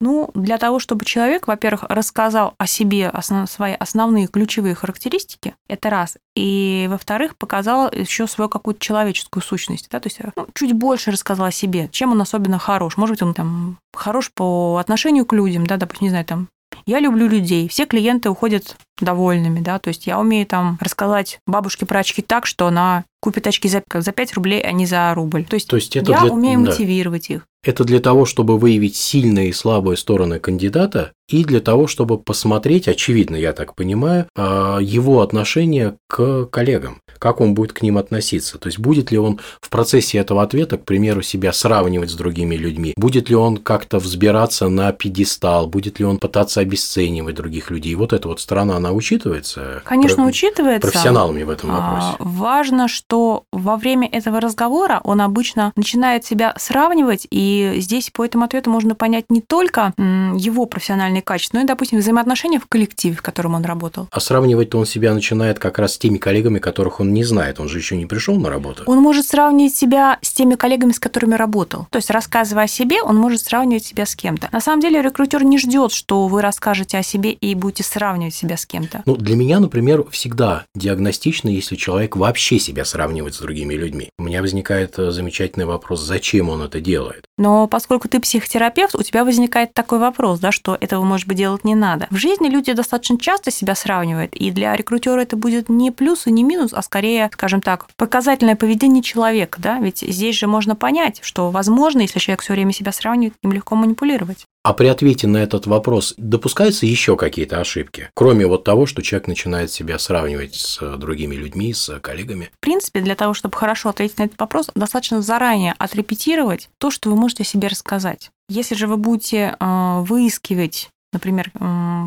[0.00, 5.88] Ну, для того, чтобы человек, во-первых, рассказал о себе основ- свои основные ключевые характеристики, это
[5.88, 6.18] раз.
[6.34, 11.46] И, во-вторых, показал еще свою какую-то человеческую сущность, да, то есть ну, чуть больше рассказал
[11.46, 12.96] о себе, чем он особенно хорош.
[12.96, 16.48] Может быть, он там хорош по отношению к людям, да, допустим, не знаю, там,
[16.86, 21.86] я люблю людей, все клиенты уходят довольными, да, то есть я умею там рассказать бабушке
[21.86, 25.44] про очки так, что она купит очки за, за 5 рублей, а не за рубль.
[25.46, 26.70] То есть, То есть это я для- умею да.
[26.70, 27.46] мотивировать их.
[27.66, 32.88] Это для того, чтобы выявить сильные и слабые стороны кандидата, и для того, чтобы посмотреть,
[32.88, 38.58] очевидно, я так понимаю, а, его отношение к коллегам, как он будет к ним относиться.
[38.58, 42.54] То есть будет ли он в процессе этого ответа, к примеру, себя сравнивать с другими
[42.54, 47.94] людьми, будет ли он как-то взбираться на пьедестал, будет ли он пытаться обесценивать других людей.
[47.94, 49.80] Вот эта вот сторона, она учитывается?
[49.86, 50.90] Конечно, Про- учитывается.
[50.90, 52.16] Профессионалами в этом А, вопросе.
[52.18, 53.13] Важно, что
[53.52, 58.94] во время этого разговора он обычно начинает себя сравнивать, и здесь по этому ответу можно
[58.94, 63.64] понять не только его профессиональные качества, но и, допустим, взаимоотношения в коллективе, в котором он
[63.64, 64.08] работал.
[64.10, 67.60] А сравнивать-то он себя начинает как раз с теми коллегами, которых он не знает.
[67.60, 68.82] Он же еще не пришел на работу.
[68.86, 71.86] Он может сравнивать себя с теми коллегами, с которыми работал.
[71.90, 74.48] То есть, рассказывая о себе, он может сравнивать себя с кем-то.
[74.52, 78.56] На самом деле, рекрутер не ждет, что вы расскажете о себе и будете сравнивать себя
[78.56, 79.02] с кем-то.
[79.06, 83.03] Ну, для меня, например, всегда диагностично, если человек вообще себя сравнивает
[83.34, 84.10] с другими людьми.
[84.18, 87.24] У меня возникает э, замечательный вопрос, зачем он это делает?
[87.36, 91.64] Но поскольку ты психотерапевт, у тебя возникает такой вопрос, да, что этого, может быть, делать
[91.64, 92.06] не надо.
[92.10, 96.32] В жизни люди достаточно часто себя сравнивают, и для рекрутера это будет не плюс и
[96.32, 101.20] не минус, а скорее, скажем так, показательное поведение человека, да, ведь здесь же можно понять,
[101.22, 104.46] что, возможно, если человек все время себя сравнивает, им легко манипулировать.
[104.64, 109.28] А при ответе на этот вопрос допускаются еще какие-то ошибки, кроме вот того, что человек
[109.28, 112.50] начинает себя сравнивать с э, другими людьми, с коллегами?
[112.56, 117.10] В принципе, для того, чтобы хорошо ответить на этот вопрос, достаточно заранее отрепетировать то, что
[117.10, 118.30] вы можете себе рассказать.
[118.48, 121.52] Если же вы будете э, выискивать, например,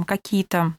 [0.08, 0.74] какие-то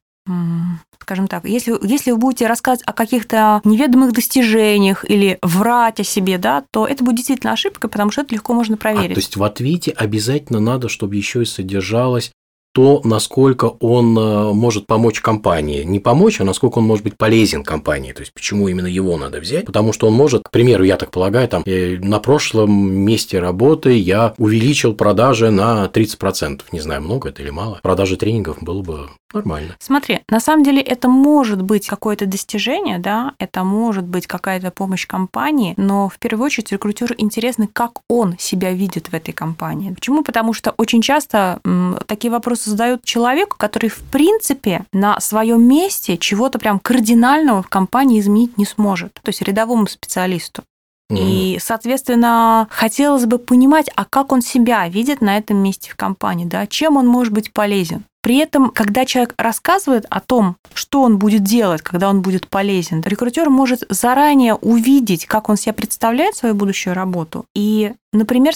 [1.00, 6.38] скажем так, если, если вы будете рассказывать о каких-то неведомых достижениях или врать о себе,
[6.38, 9.14] да, то это будет действительно ошибкой, потому что это легко можно А, проверить.
[9.14, 12.32] то есть в ответе обязательно надо, чтобы еще и содержалось
[12.74, 15.82] то, насколько он э, может помочь компании.
[15.82, 18.12] Не помочь, а насколько он может быть полезен компании.
[18.12, 19.64] То есть, почему именно его надо взять?
[19.64, 23.96] Потому что он может, к примеру, я так полагаю, там, э, на прошлом месте работы
[23.96, 26.60] я увеличил продажи на 30%.
[26.70, 27.80] Не знаю, много это или мало.
[27.82, 29.76] Продажи тренингов было бы нормально.
[29.78, 35.06] Смотри, на самом деле это может быть какое-то достижение, да, это может быть какая-то помощь
[35.06, 39.92] компании, но в первую очередь рекрутеру интересно, как он себя видит в этой компании.
[39.92, 40.22] Почему?
[40.22, 46.16] Потому что очень часто м, такие вопросы задают человеку, который в принципе на своем месте
[46.18, 50.62] чего-то прям кардинального в компании изменить не сможет, то есть рядовому специалисту.
[51.10, 56.44] И, соответственно, хотелось бы понимать, а как он себя видит на этом месте в компании,
[56.44, 58.04] да, чем он может быть полезен.
[58.28, 63.00] При этом, когда человек рассказывает о том, что он будет делать, когда он будет полезен,
[63.00, 68.52] рекрутер может заранее увидеть, как он себе представляет свою будущую работу, и, например,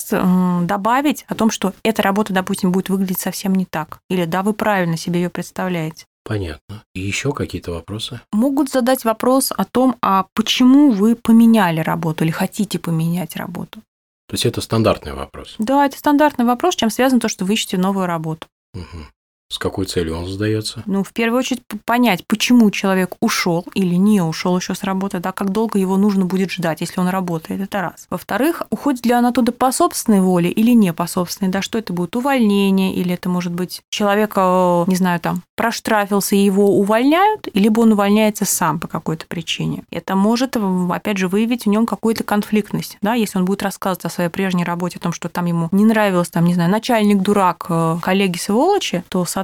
[0.67, 4.53] добавить о том, что эта работа, допустим, будет выглядеть совсем не так, или да, вы
[4.53, 6.05] правильно себе ее представляете.
[6.23, 6.85] Понятно.
[6.95, 8.21] И еще какие-то вопросы?
[8.31, 13.81] Могут задать вопрос о том, а почему вы поменяли работу или хотите поменять работу.
[14.29, 15.55] То есть это стандартный вопрос.
[15.59, 18.49] Да, это стандартный вопрос, чем связано то, что вы ищете новую работу.
[18.75, 19.07] Мгм.
[19.53, 20.83] С какой целью он задается?
[20.87, 25.33] Ну, в первую очередь, понять, почему человек ушел или не ушел еще с работы, да,
[25.33, 28.07] как долго его нужно будет ждать, если он работает, это раз.
[28.09, 31.93] Во-вторых, уходит ли он оттуда по собственной воле или не по собственной, да, что это
[31.93, 37.47] будет увольнение, или это может быть человек, э, не знаю, там, проштрафился и его увольняют,
[37.53, 39.85] либо он увольняется сам по какой-то причине.
[39.91, 40.57] Это может,
[40.91, 44.65] опять же, выявить в нем какую-то конфликтность, да, если он будет рассказывать о своей прежней
[44.65, 48.39] работе, о том, что там ему не нравилось, там, не знаю, начальник дурак, э, коллеги
[48.39, 49.42] сволочи, то, соответственно,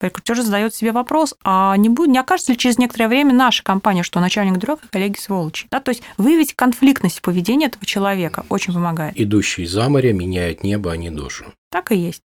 [0.00, 4.02] Рекрутер задает себе вопрос, а не, будет, не окажется ли через некоторое время наша компания,
[4.02, 5.66] что начальник дурак и коллеги сволочи?
[5.70, 9.12] Да, то есть выявить конфликтность поведения этого человека очень помогает.
[9.20, 11.52] Идущий за море меняет небо, а не душу.
[11.70, 12.22] Так и есть.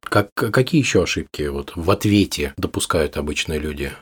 [0.00, 3.92] Как, какие еще ошибки вот в ответе допускают обычные люди?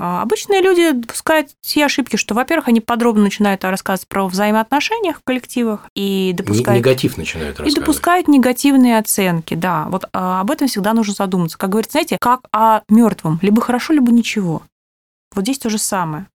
[0.00, 5.20] А, обычные люди допускают те ошибки, что, во-первых, они подробно начинают рассказывать про взаимоотношения в
[5.24, 6.78] коллективах и допускают...
[6.78, 7.76] Негатив начинают рассказывать.
[7.76, 9.86] И допускают негативные оценки, да.
[9.88, 11.58] Вот а, об этом всегда нужно задуматься.
[11.58, 14.62] Как говорится, знаете, как о мертвом, либо хорошо, либо ничего.
[15.34, 16.26] Вот здесь то же самое.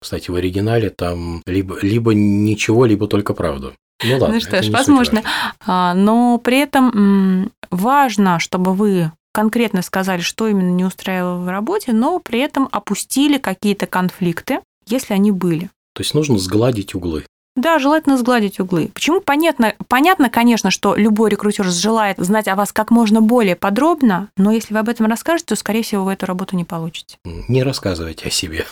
[0.00, 3.74] Кстати, в оригинале там либо, либо ничего, либо только правду.
[4.04, 4.34] Ну ладно.
[4.34, 5.22] Ну что ж, возможно.
[5.66, 11.92] А, но при этом важно, чтобы вы конкретно сказали, что именно не устраивало в работе,
[11.92, 15.70] но при этом опустили какие-то конфликты, если они были.
[15.94, 17.24] То есть нужно сгладить углы.
[17.54, 18.90] Да, желательно сгладить углы.
[18.94, 19.20] Почему?
[19.20, 24.52] Понятно, понятно, конечно, что любой рекрутер желает знать о вас как можно более подробно, но
[24.52, 27.18] если вы об этом расскажете, то, скорее всего, вы эту работу не получите.
[27.24, 28.66] Не рассказывайте о себе.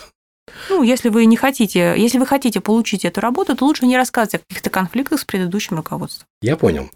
[0.71, 4.37] Ну, если вы не хотите, если вы хотите получить эту работу, то лучше не рассказывать
[4.37, 6.27] о каких-то конфликтах с предыдущим руководством.
[6.41, 6.91] Я понял.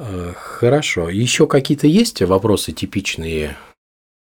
[0.00, 1.10] Э, хорошо.
[1.10, 3.56] Еще какие-то есть вопросы типичные,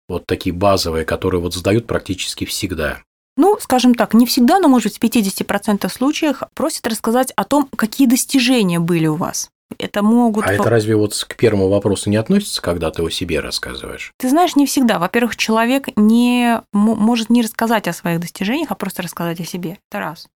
[0.08, 2.99] вот такие базовые, которые вот задают практически всегда?
[3.36, 7.67] Ну, скажем так, не всегда, но, может быть, в 50% случаях просят рассказать о том,
[7.75, 9.49] какие достижения были у вас.
[9.80, 10.45] Это могут...
[10.45, 14.13] А это разве вот к первому вопросу не относится, когда ты о себе рассказываешь?
[14.17, 14.99] Ты знаешь, не всегда.
[14.99, 19.80] Во-первых, человек не может не рассказать о своих достижениях, а просто рассказать о себе.
[19.89, 20.28] Это раз.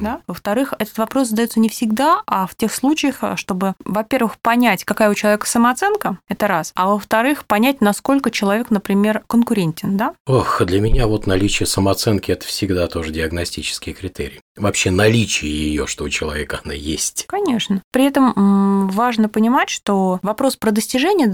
[0.00, 0.20] Да?
[0.26, 5.10] Во-вторых, этот вопрос задается не всегда, а в тех случаях, э, чтобы, во-первых, понять, какая
[5.10, 9.96] у человека самооценка, это раз, а во-вторых, понять, насколько человек, например, конкурентен.
[9.96, 10.14] Да?
[10.26, 14.40] Ох, для меня вот наличие самооценки– это всегда тоже диагностический критерий.
[14.56, 17.24] Вообще наличие ее, что у человека она есть.
[17.26, 17.82] Конечно.
[17.90, 21.32] При этом важно понимать, что вопрос про достижение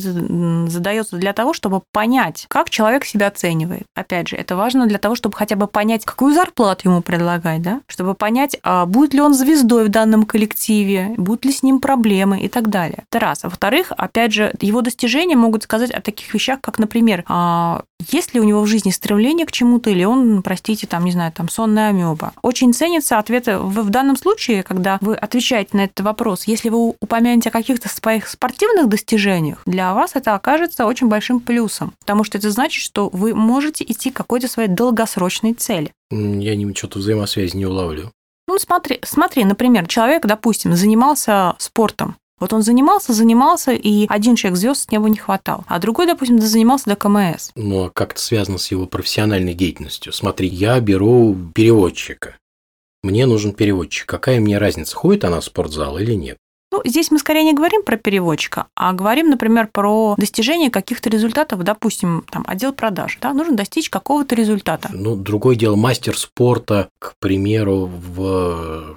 [0.69, 3.85] задается для того, чтобы понять, как человек себя оценивает.
[3.95, 7.81] Опять же, это важно для того, чтобы хотя бы понять, какую зарплату ему предлагать, да?
[7.87, 12.41] чтобы понять, а будет ли он звездой в данном коллективе, будут ли с ним проблемы
[12.41, 13.05] и так далее.
[13.11, 13.45] Это раз.
[13.45, 18.35] А во-вторых, опять же, его достижения могут сказать о таких вещах, как, например, а, есть
[18.35, 21.49] ли у него в жизни стремление к чему-то, или он, простите, там, не знаю, там,
[21.49, 22.33] сонная амеба.
[22.43, 26.95] Очень ценится ответы в, в данном случае, когда вы отвечаете на этот вопрос, если вы
[27.01, 32.39] упомянете о каких-то своих спортивных достижениях, для вас это окажется очень большим плюсом, потому что
[32.39, 35.93] это значит, что вы можете идти к какой-то своей долгосрочной цели.
[36.11, 38.13] Я не что-то взаимосвязи не уловлю.
[38.47, 44.59] Ну, смотри, смотри, например, человек, допустим, занимался спортом, вот он занимался, занимался, и один человек
[44.59, 47.51] звезд с него не хватал, а другой, допустим, занимался до КМС.
[47.55, 50.13] Ну, а как это связано с его профессиональной деятельностью?
[50.15, 52.37] Смотри, я беру переводчика.
[53.03, 54.07] Мне нужен переводчик.
[54.07, 56.37] Какая мне разница, ходит она в спортзал или нет?
[56.73, 61.65] Ну, здесь мы скорее не говорим про переводчика, а говорим, например, про достижение каких-то результатов,
[61.65, 64.89] допустим, там, отдел продаж, да, нужно достичь какого-то результата.
[64.93, 68.97] Ну, другое дело, мастер спорта, к примеру, в,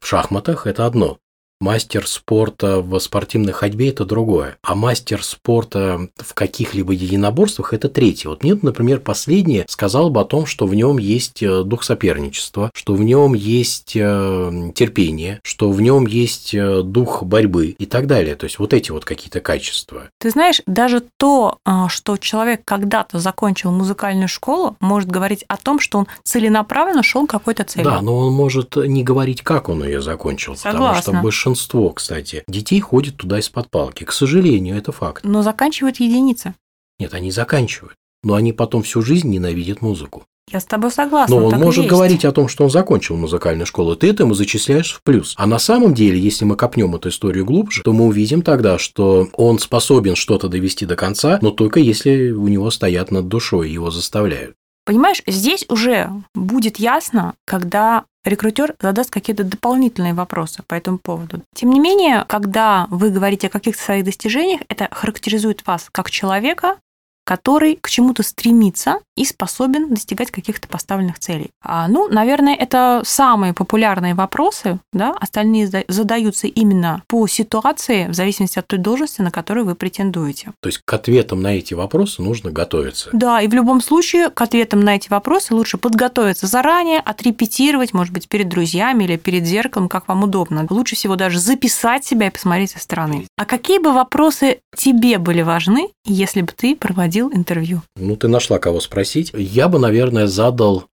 [0.00, 1.18] в шахматах– это одно
[1.62, 4.58] мастер спорта в спортивной ходьбе– это другое.
[4.62, 8.28] А мастер спорта в каких-либо единоборствах– это третье.
[8.28, 12.70] Вот мне, например, последнее сказал бы о том, что в нем есть э, дух соперничества,
[12.74, 18.08] что в нем есть э, терпение, что в нем есть э, дух борьбы и так
[18.08, 18.34] далее.
[18.34, 20.08] То есть вот эти вот какие-то качества.
[20.18, 25.98] Ты знаешь, даже то, что человек когда-то закончил музыкальную школу, может говорить о том, что
[25.98, 27.84] он целенаправленно шел к какой-то цели.
[27.84, 30.98] Да, но он может не говорить, как он ее закончил, Согласна.
[30.98, 34.04] потому что большинство большинство, кстати, детей ходит туда из-под палки.
[34.04, 35.24] К сожалению, это факт.
[35.24, 36.54] Но заканчивают единицы.
[36.98, 37.94] Нет, они заканчивают.
[38.22, 40.24] Но они потом всю жизнь ненавидят музыку.
[40.50, 41.36] Я с тобой согласна.
[41.36, 44.92] Но он может говорить о том, что он закончил музыкальную школу, ты это ему зачисляешь
[44.92, 45.34] в плюс.
[45.36, 49.28] А на самом деле, если мы копнем эту историю глубже, то мы увидим тогда, что
[49.34, 53.90] он способен что-то довести до конца, но только если у него стоят над душой его
[53.90, 54.56] заставляют.
[54.84, 61.42] Понимаешь, здесь уже будет ясно, когда рекрутер задаст какие-то дополнительные вопросы по этому поводу.
[61.54, 66.78] Тем не менее, когда вы говорите о каких-то своих достижениях, это характеризует вас как человека,
[67.24, 71.50] который к чему-то стремится и способен достигать каких-то поставленных целей.
[71.62, 78.58] А, ну, наверное, это самые популярные вопросы, да, остальные задаются именно по ситуации, в зависимости
[78.58, 80.52] от той должности, на которую вы претендуете.
[80.60, 83.10] То есть к ответам на эти вопросы нужно готовиться.
[83.12, 88.12] Да, и в любом случае к ответам на эти вопросы лучше подготовиться заранее, отрепетировать, может
[88.12, 90.66] быть, перед друзьями или перед зеркалом, как вам удобно.
[90.70, 93.26] Лучше всего даже записать себя и посмотреть со стороны.
[93.36, 97.82] А какие бы вопросы тебе были важны, если бы ты проводил интервью?
[97.96, 100.84] Ну, ты нашла кого спросить, я бы, наверное, задал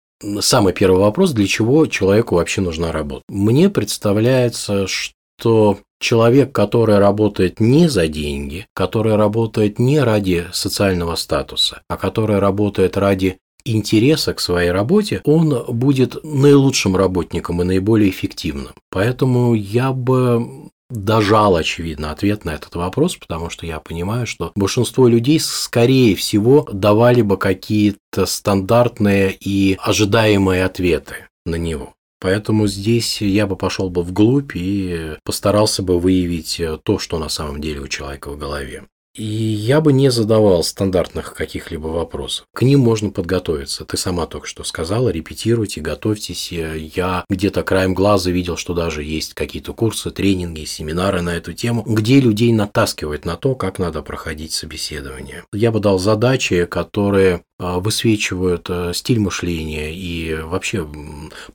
[0.41, 3.23] самый первый вопрос, для чего человеку вообще нужна работа.
[3.29, 11.81] Мне представляется, что человек, который работает не за деньги, который работает не ради социального статуса,
[11.87, 18.73] а который работает ради интереса к своей работе, он будет наилучшим работником и наиболее эффективным.
[18.89, 25.07] Поэтому я бы дожал, очевидно, ответ на этот вопрос, потому что я понимаю, что большинство
[25.07, 31.93] людей, скорее всего, давали бы какие-то стандартные и ожидаемые ответы на него.
[32.21, 37.61] Поэтому здесь я бы пошел бы вглубь и постарался бы выявить то, что на самом
[37.61, 38.87] деле у человека в голове.
[39.19, 42.45] И я бы не задавал стандартных каких-либо вопросов.
[42.55, 43.83] К ним можно подготовиться.
[43.83, 46.53] Ты сама только что сказала, репетируйте, готовьтесь.
[46.53, 51.83] Я где-то краем глаза видел, что даже есть какие-то курсы, тренинги, семинары на эту тему,
[51.85, 55.43] где людей натаскивают на то, как надо проходить собеседование.
[55.51, 60.87] Я бы дал задачи, которые а, высвечивают а, стиль мышления и вообще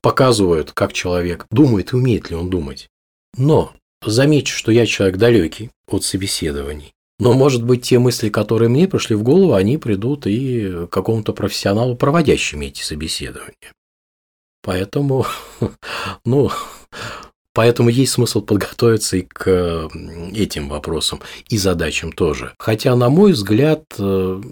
[0.02, 2.88] показывают, как человек думает и умеет ли он думать.
[3.38, 3.72] Но
[4.04, 6.93] замечу, что я человек далекий от собеседований.
[7.18, 11.96] Но, может быть, те мысли, которые мне пришли в голову, они придут и какому-то профессионалу,
[11.96, 13.72] проводящему эти собеседования.
[14.62, 15.26] Поэтому,
[16.24, 16.50] ну,
[17.54, 19.88] Поэтому есть смысл подготовиться и к
[20.34, 22.52] этим вопросам, и задачам тоже.
[22.58, 24.42] Хотя, на мой взгляд, э,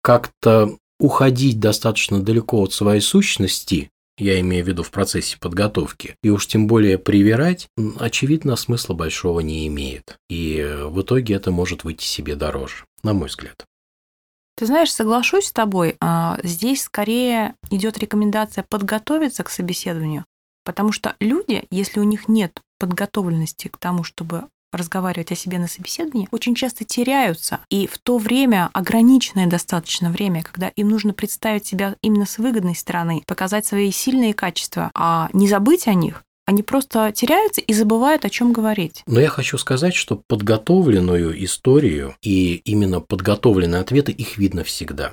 [0.00, 3.90] как-то уходить достаточно далеко от своей сущности
[4.20, 7.68] я имею в виду в процессе подготовки, и уж тем более привирать,
[7.98, 10.18] очевидно, смысла большого не имеет.
[10.28, 13.64] И э, в итоге это может выйти себе дороже, на мой взгляд.
[14.56, 20.26] Ты знаешь, соглашусь с тобой, а, здесь скорее идет рекомендация подготовиться к собеседованию,
[20.64, 25.68] потому что люди, если у них нет подготовленности к тому, чтобы разговаривать о себе на
[25.68, 27.60] собеседовании, очень часто теряются.
[27.70, 32.74] И в то время, ограниченное достаточно время, когда им нужно представить себя именно с выгодной
[32.74, 38.24] стороны, показать свои сильные качества, а не забыть о них, они просто теряются и забывают,
[38.24, 39.02] о чем говорить.
[39.06, 45.12] Но я хочу сказать, что подготовленную историю и именно подготовленные ответы, их видно всегда.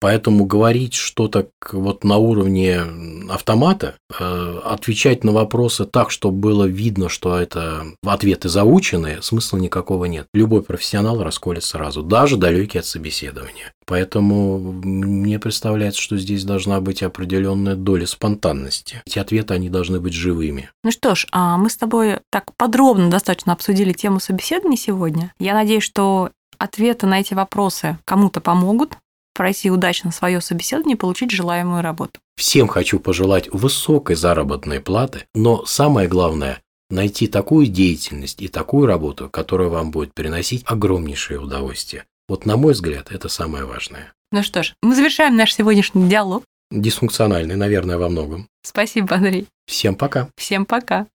[0.00, 2.82] Поэтому говорить что-то вот на уровне
[3.30, 10.04] автомата, э, отвечать на вопросы так, чтобы было видно, что это ответы заученные, смысла никакого
[10.04, 10.26] нет.
[10.34, 13.72] Любой профессионал расколет сразу, даже далекий от собеседования.
[13.86, 19.02] Поэтому мне представляется, что здесь должна быть определенная доля спонтанности.
[19.06, 20.70] Эти ответы, они должны быть живыми.
[20.84, 25.32] Ну что ж, а мы с тобой так подробно достаточно обсудили тему собеседования сегодня.
[25.38, 28.98] Я надеюсь, что ответы на эти вопросы кому-то помогут,
[29.36, 32.20] пройти удачно свое собеседование и получить желаемую работу.
[32.36, 39.28] Всем хочу пожелать высокой заработной платы, но самое главное– найти такую деятельность и такую работу,
[39.28, 42.04] которая вам будет приносить огромнейшее удовольствие.
[42.28, 44.12] Вот на мой взгляд, это самое важное.
[44.32, 46.42] Ну что ж, мы завершаем наш сегодняшний диалог.
[46.70, 48.48] Дисфункциональный, наверное, во многом.
[48.62, 49.46] Спасибо, Андрей.
[49.66, 50.28] Всем пока.
[50.36, 51.06] Всем пока.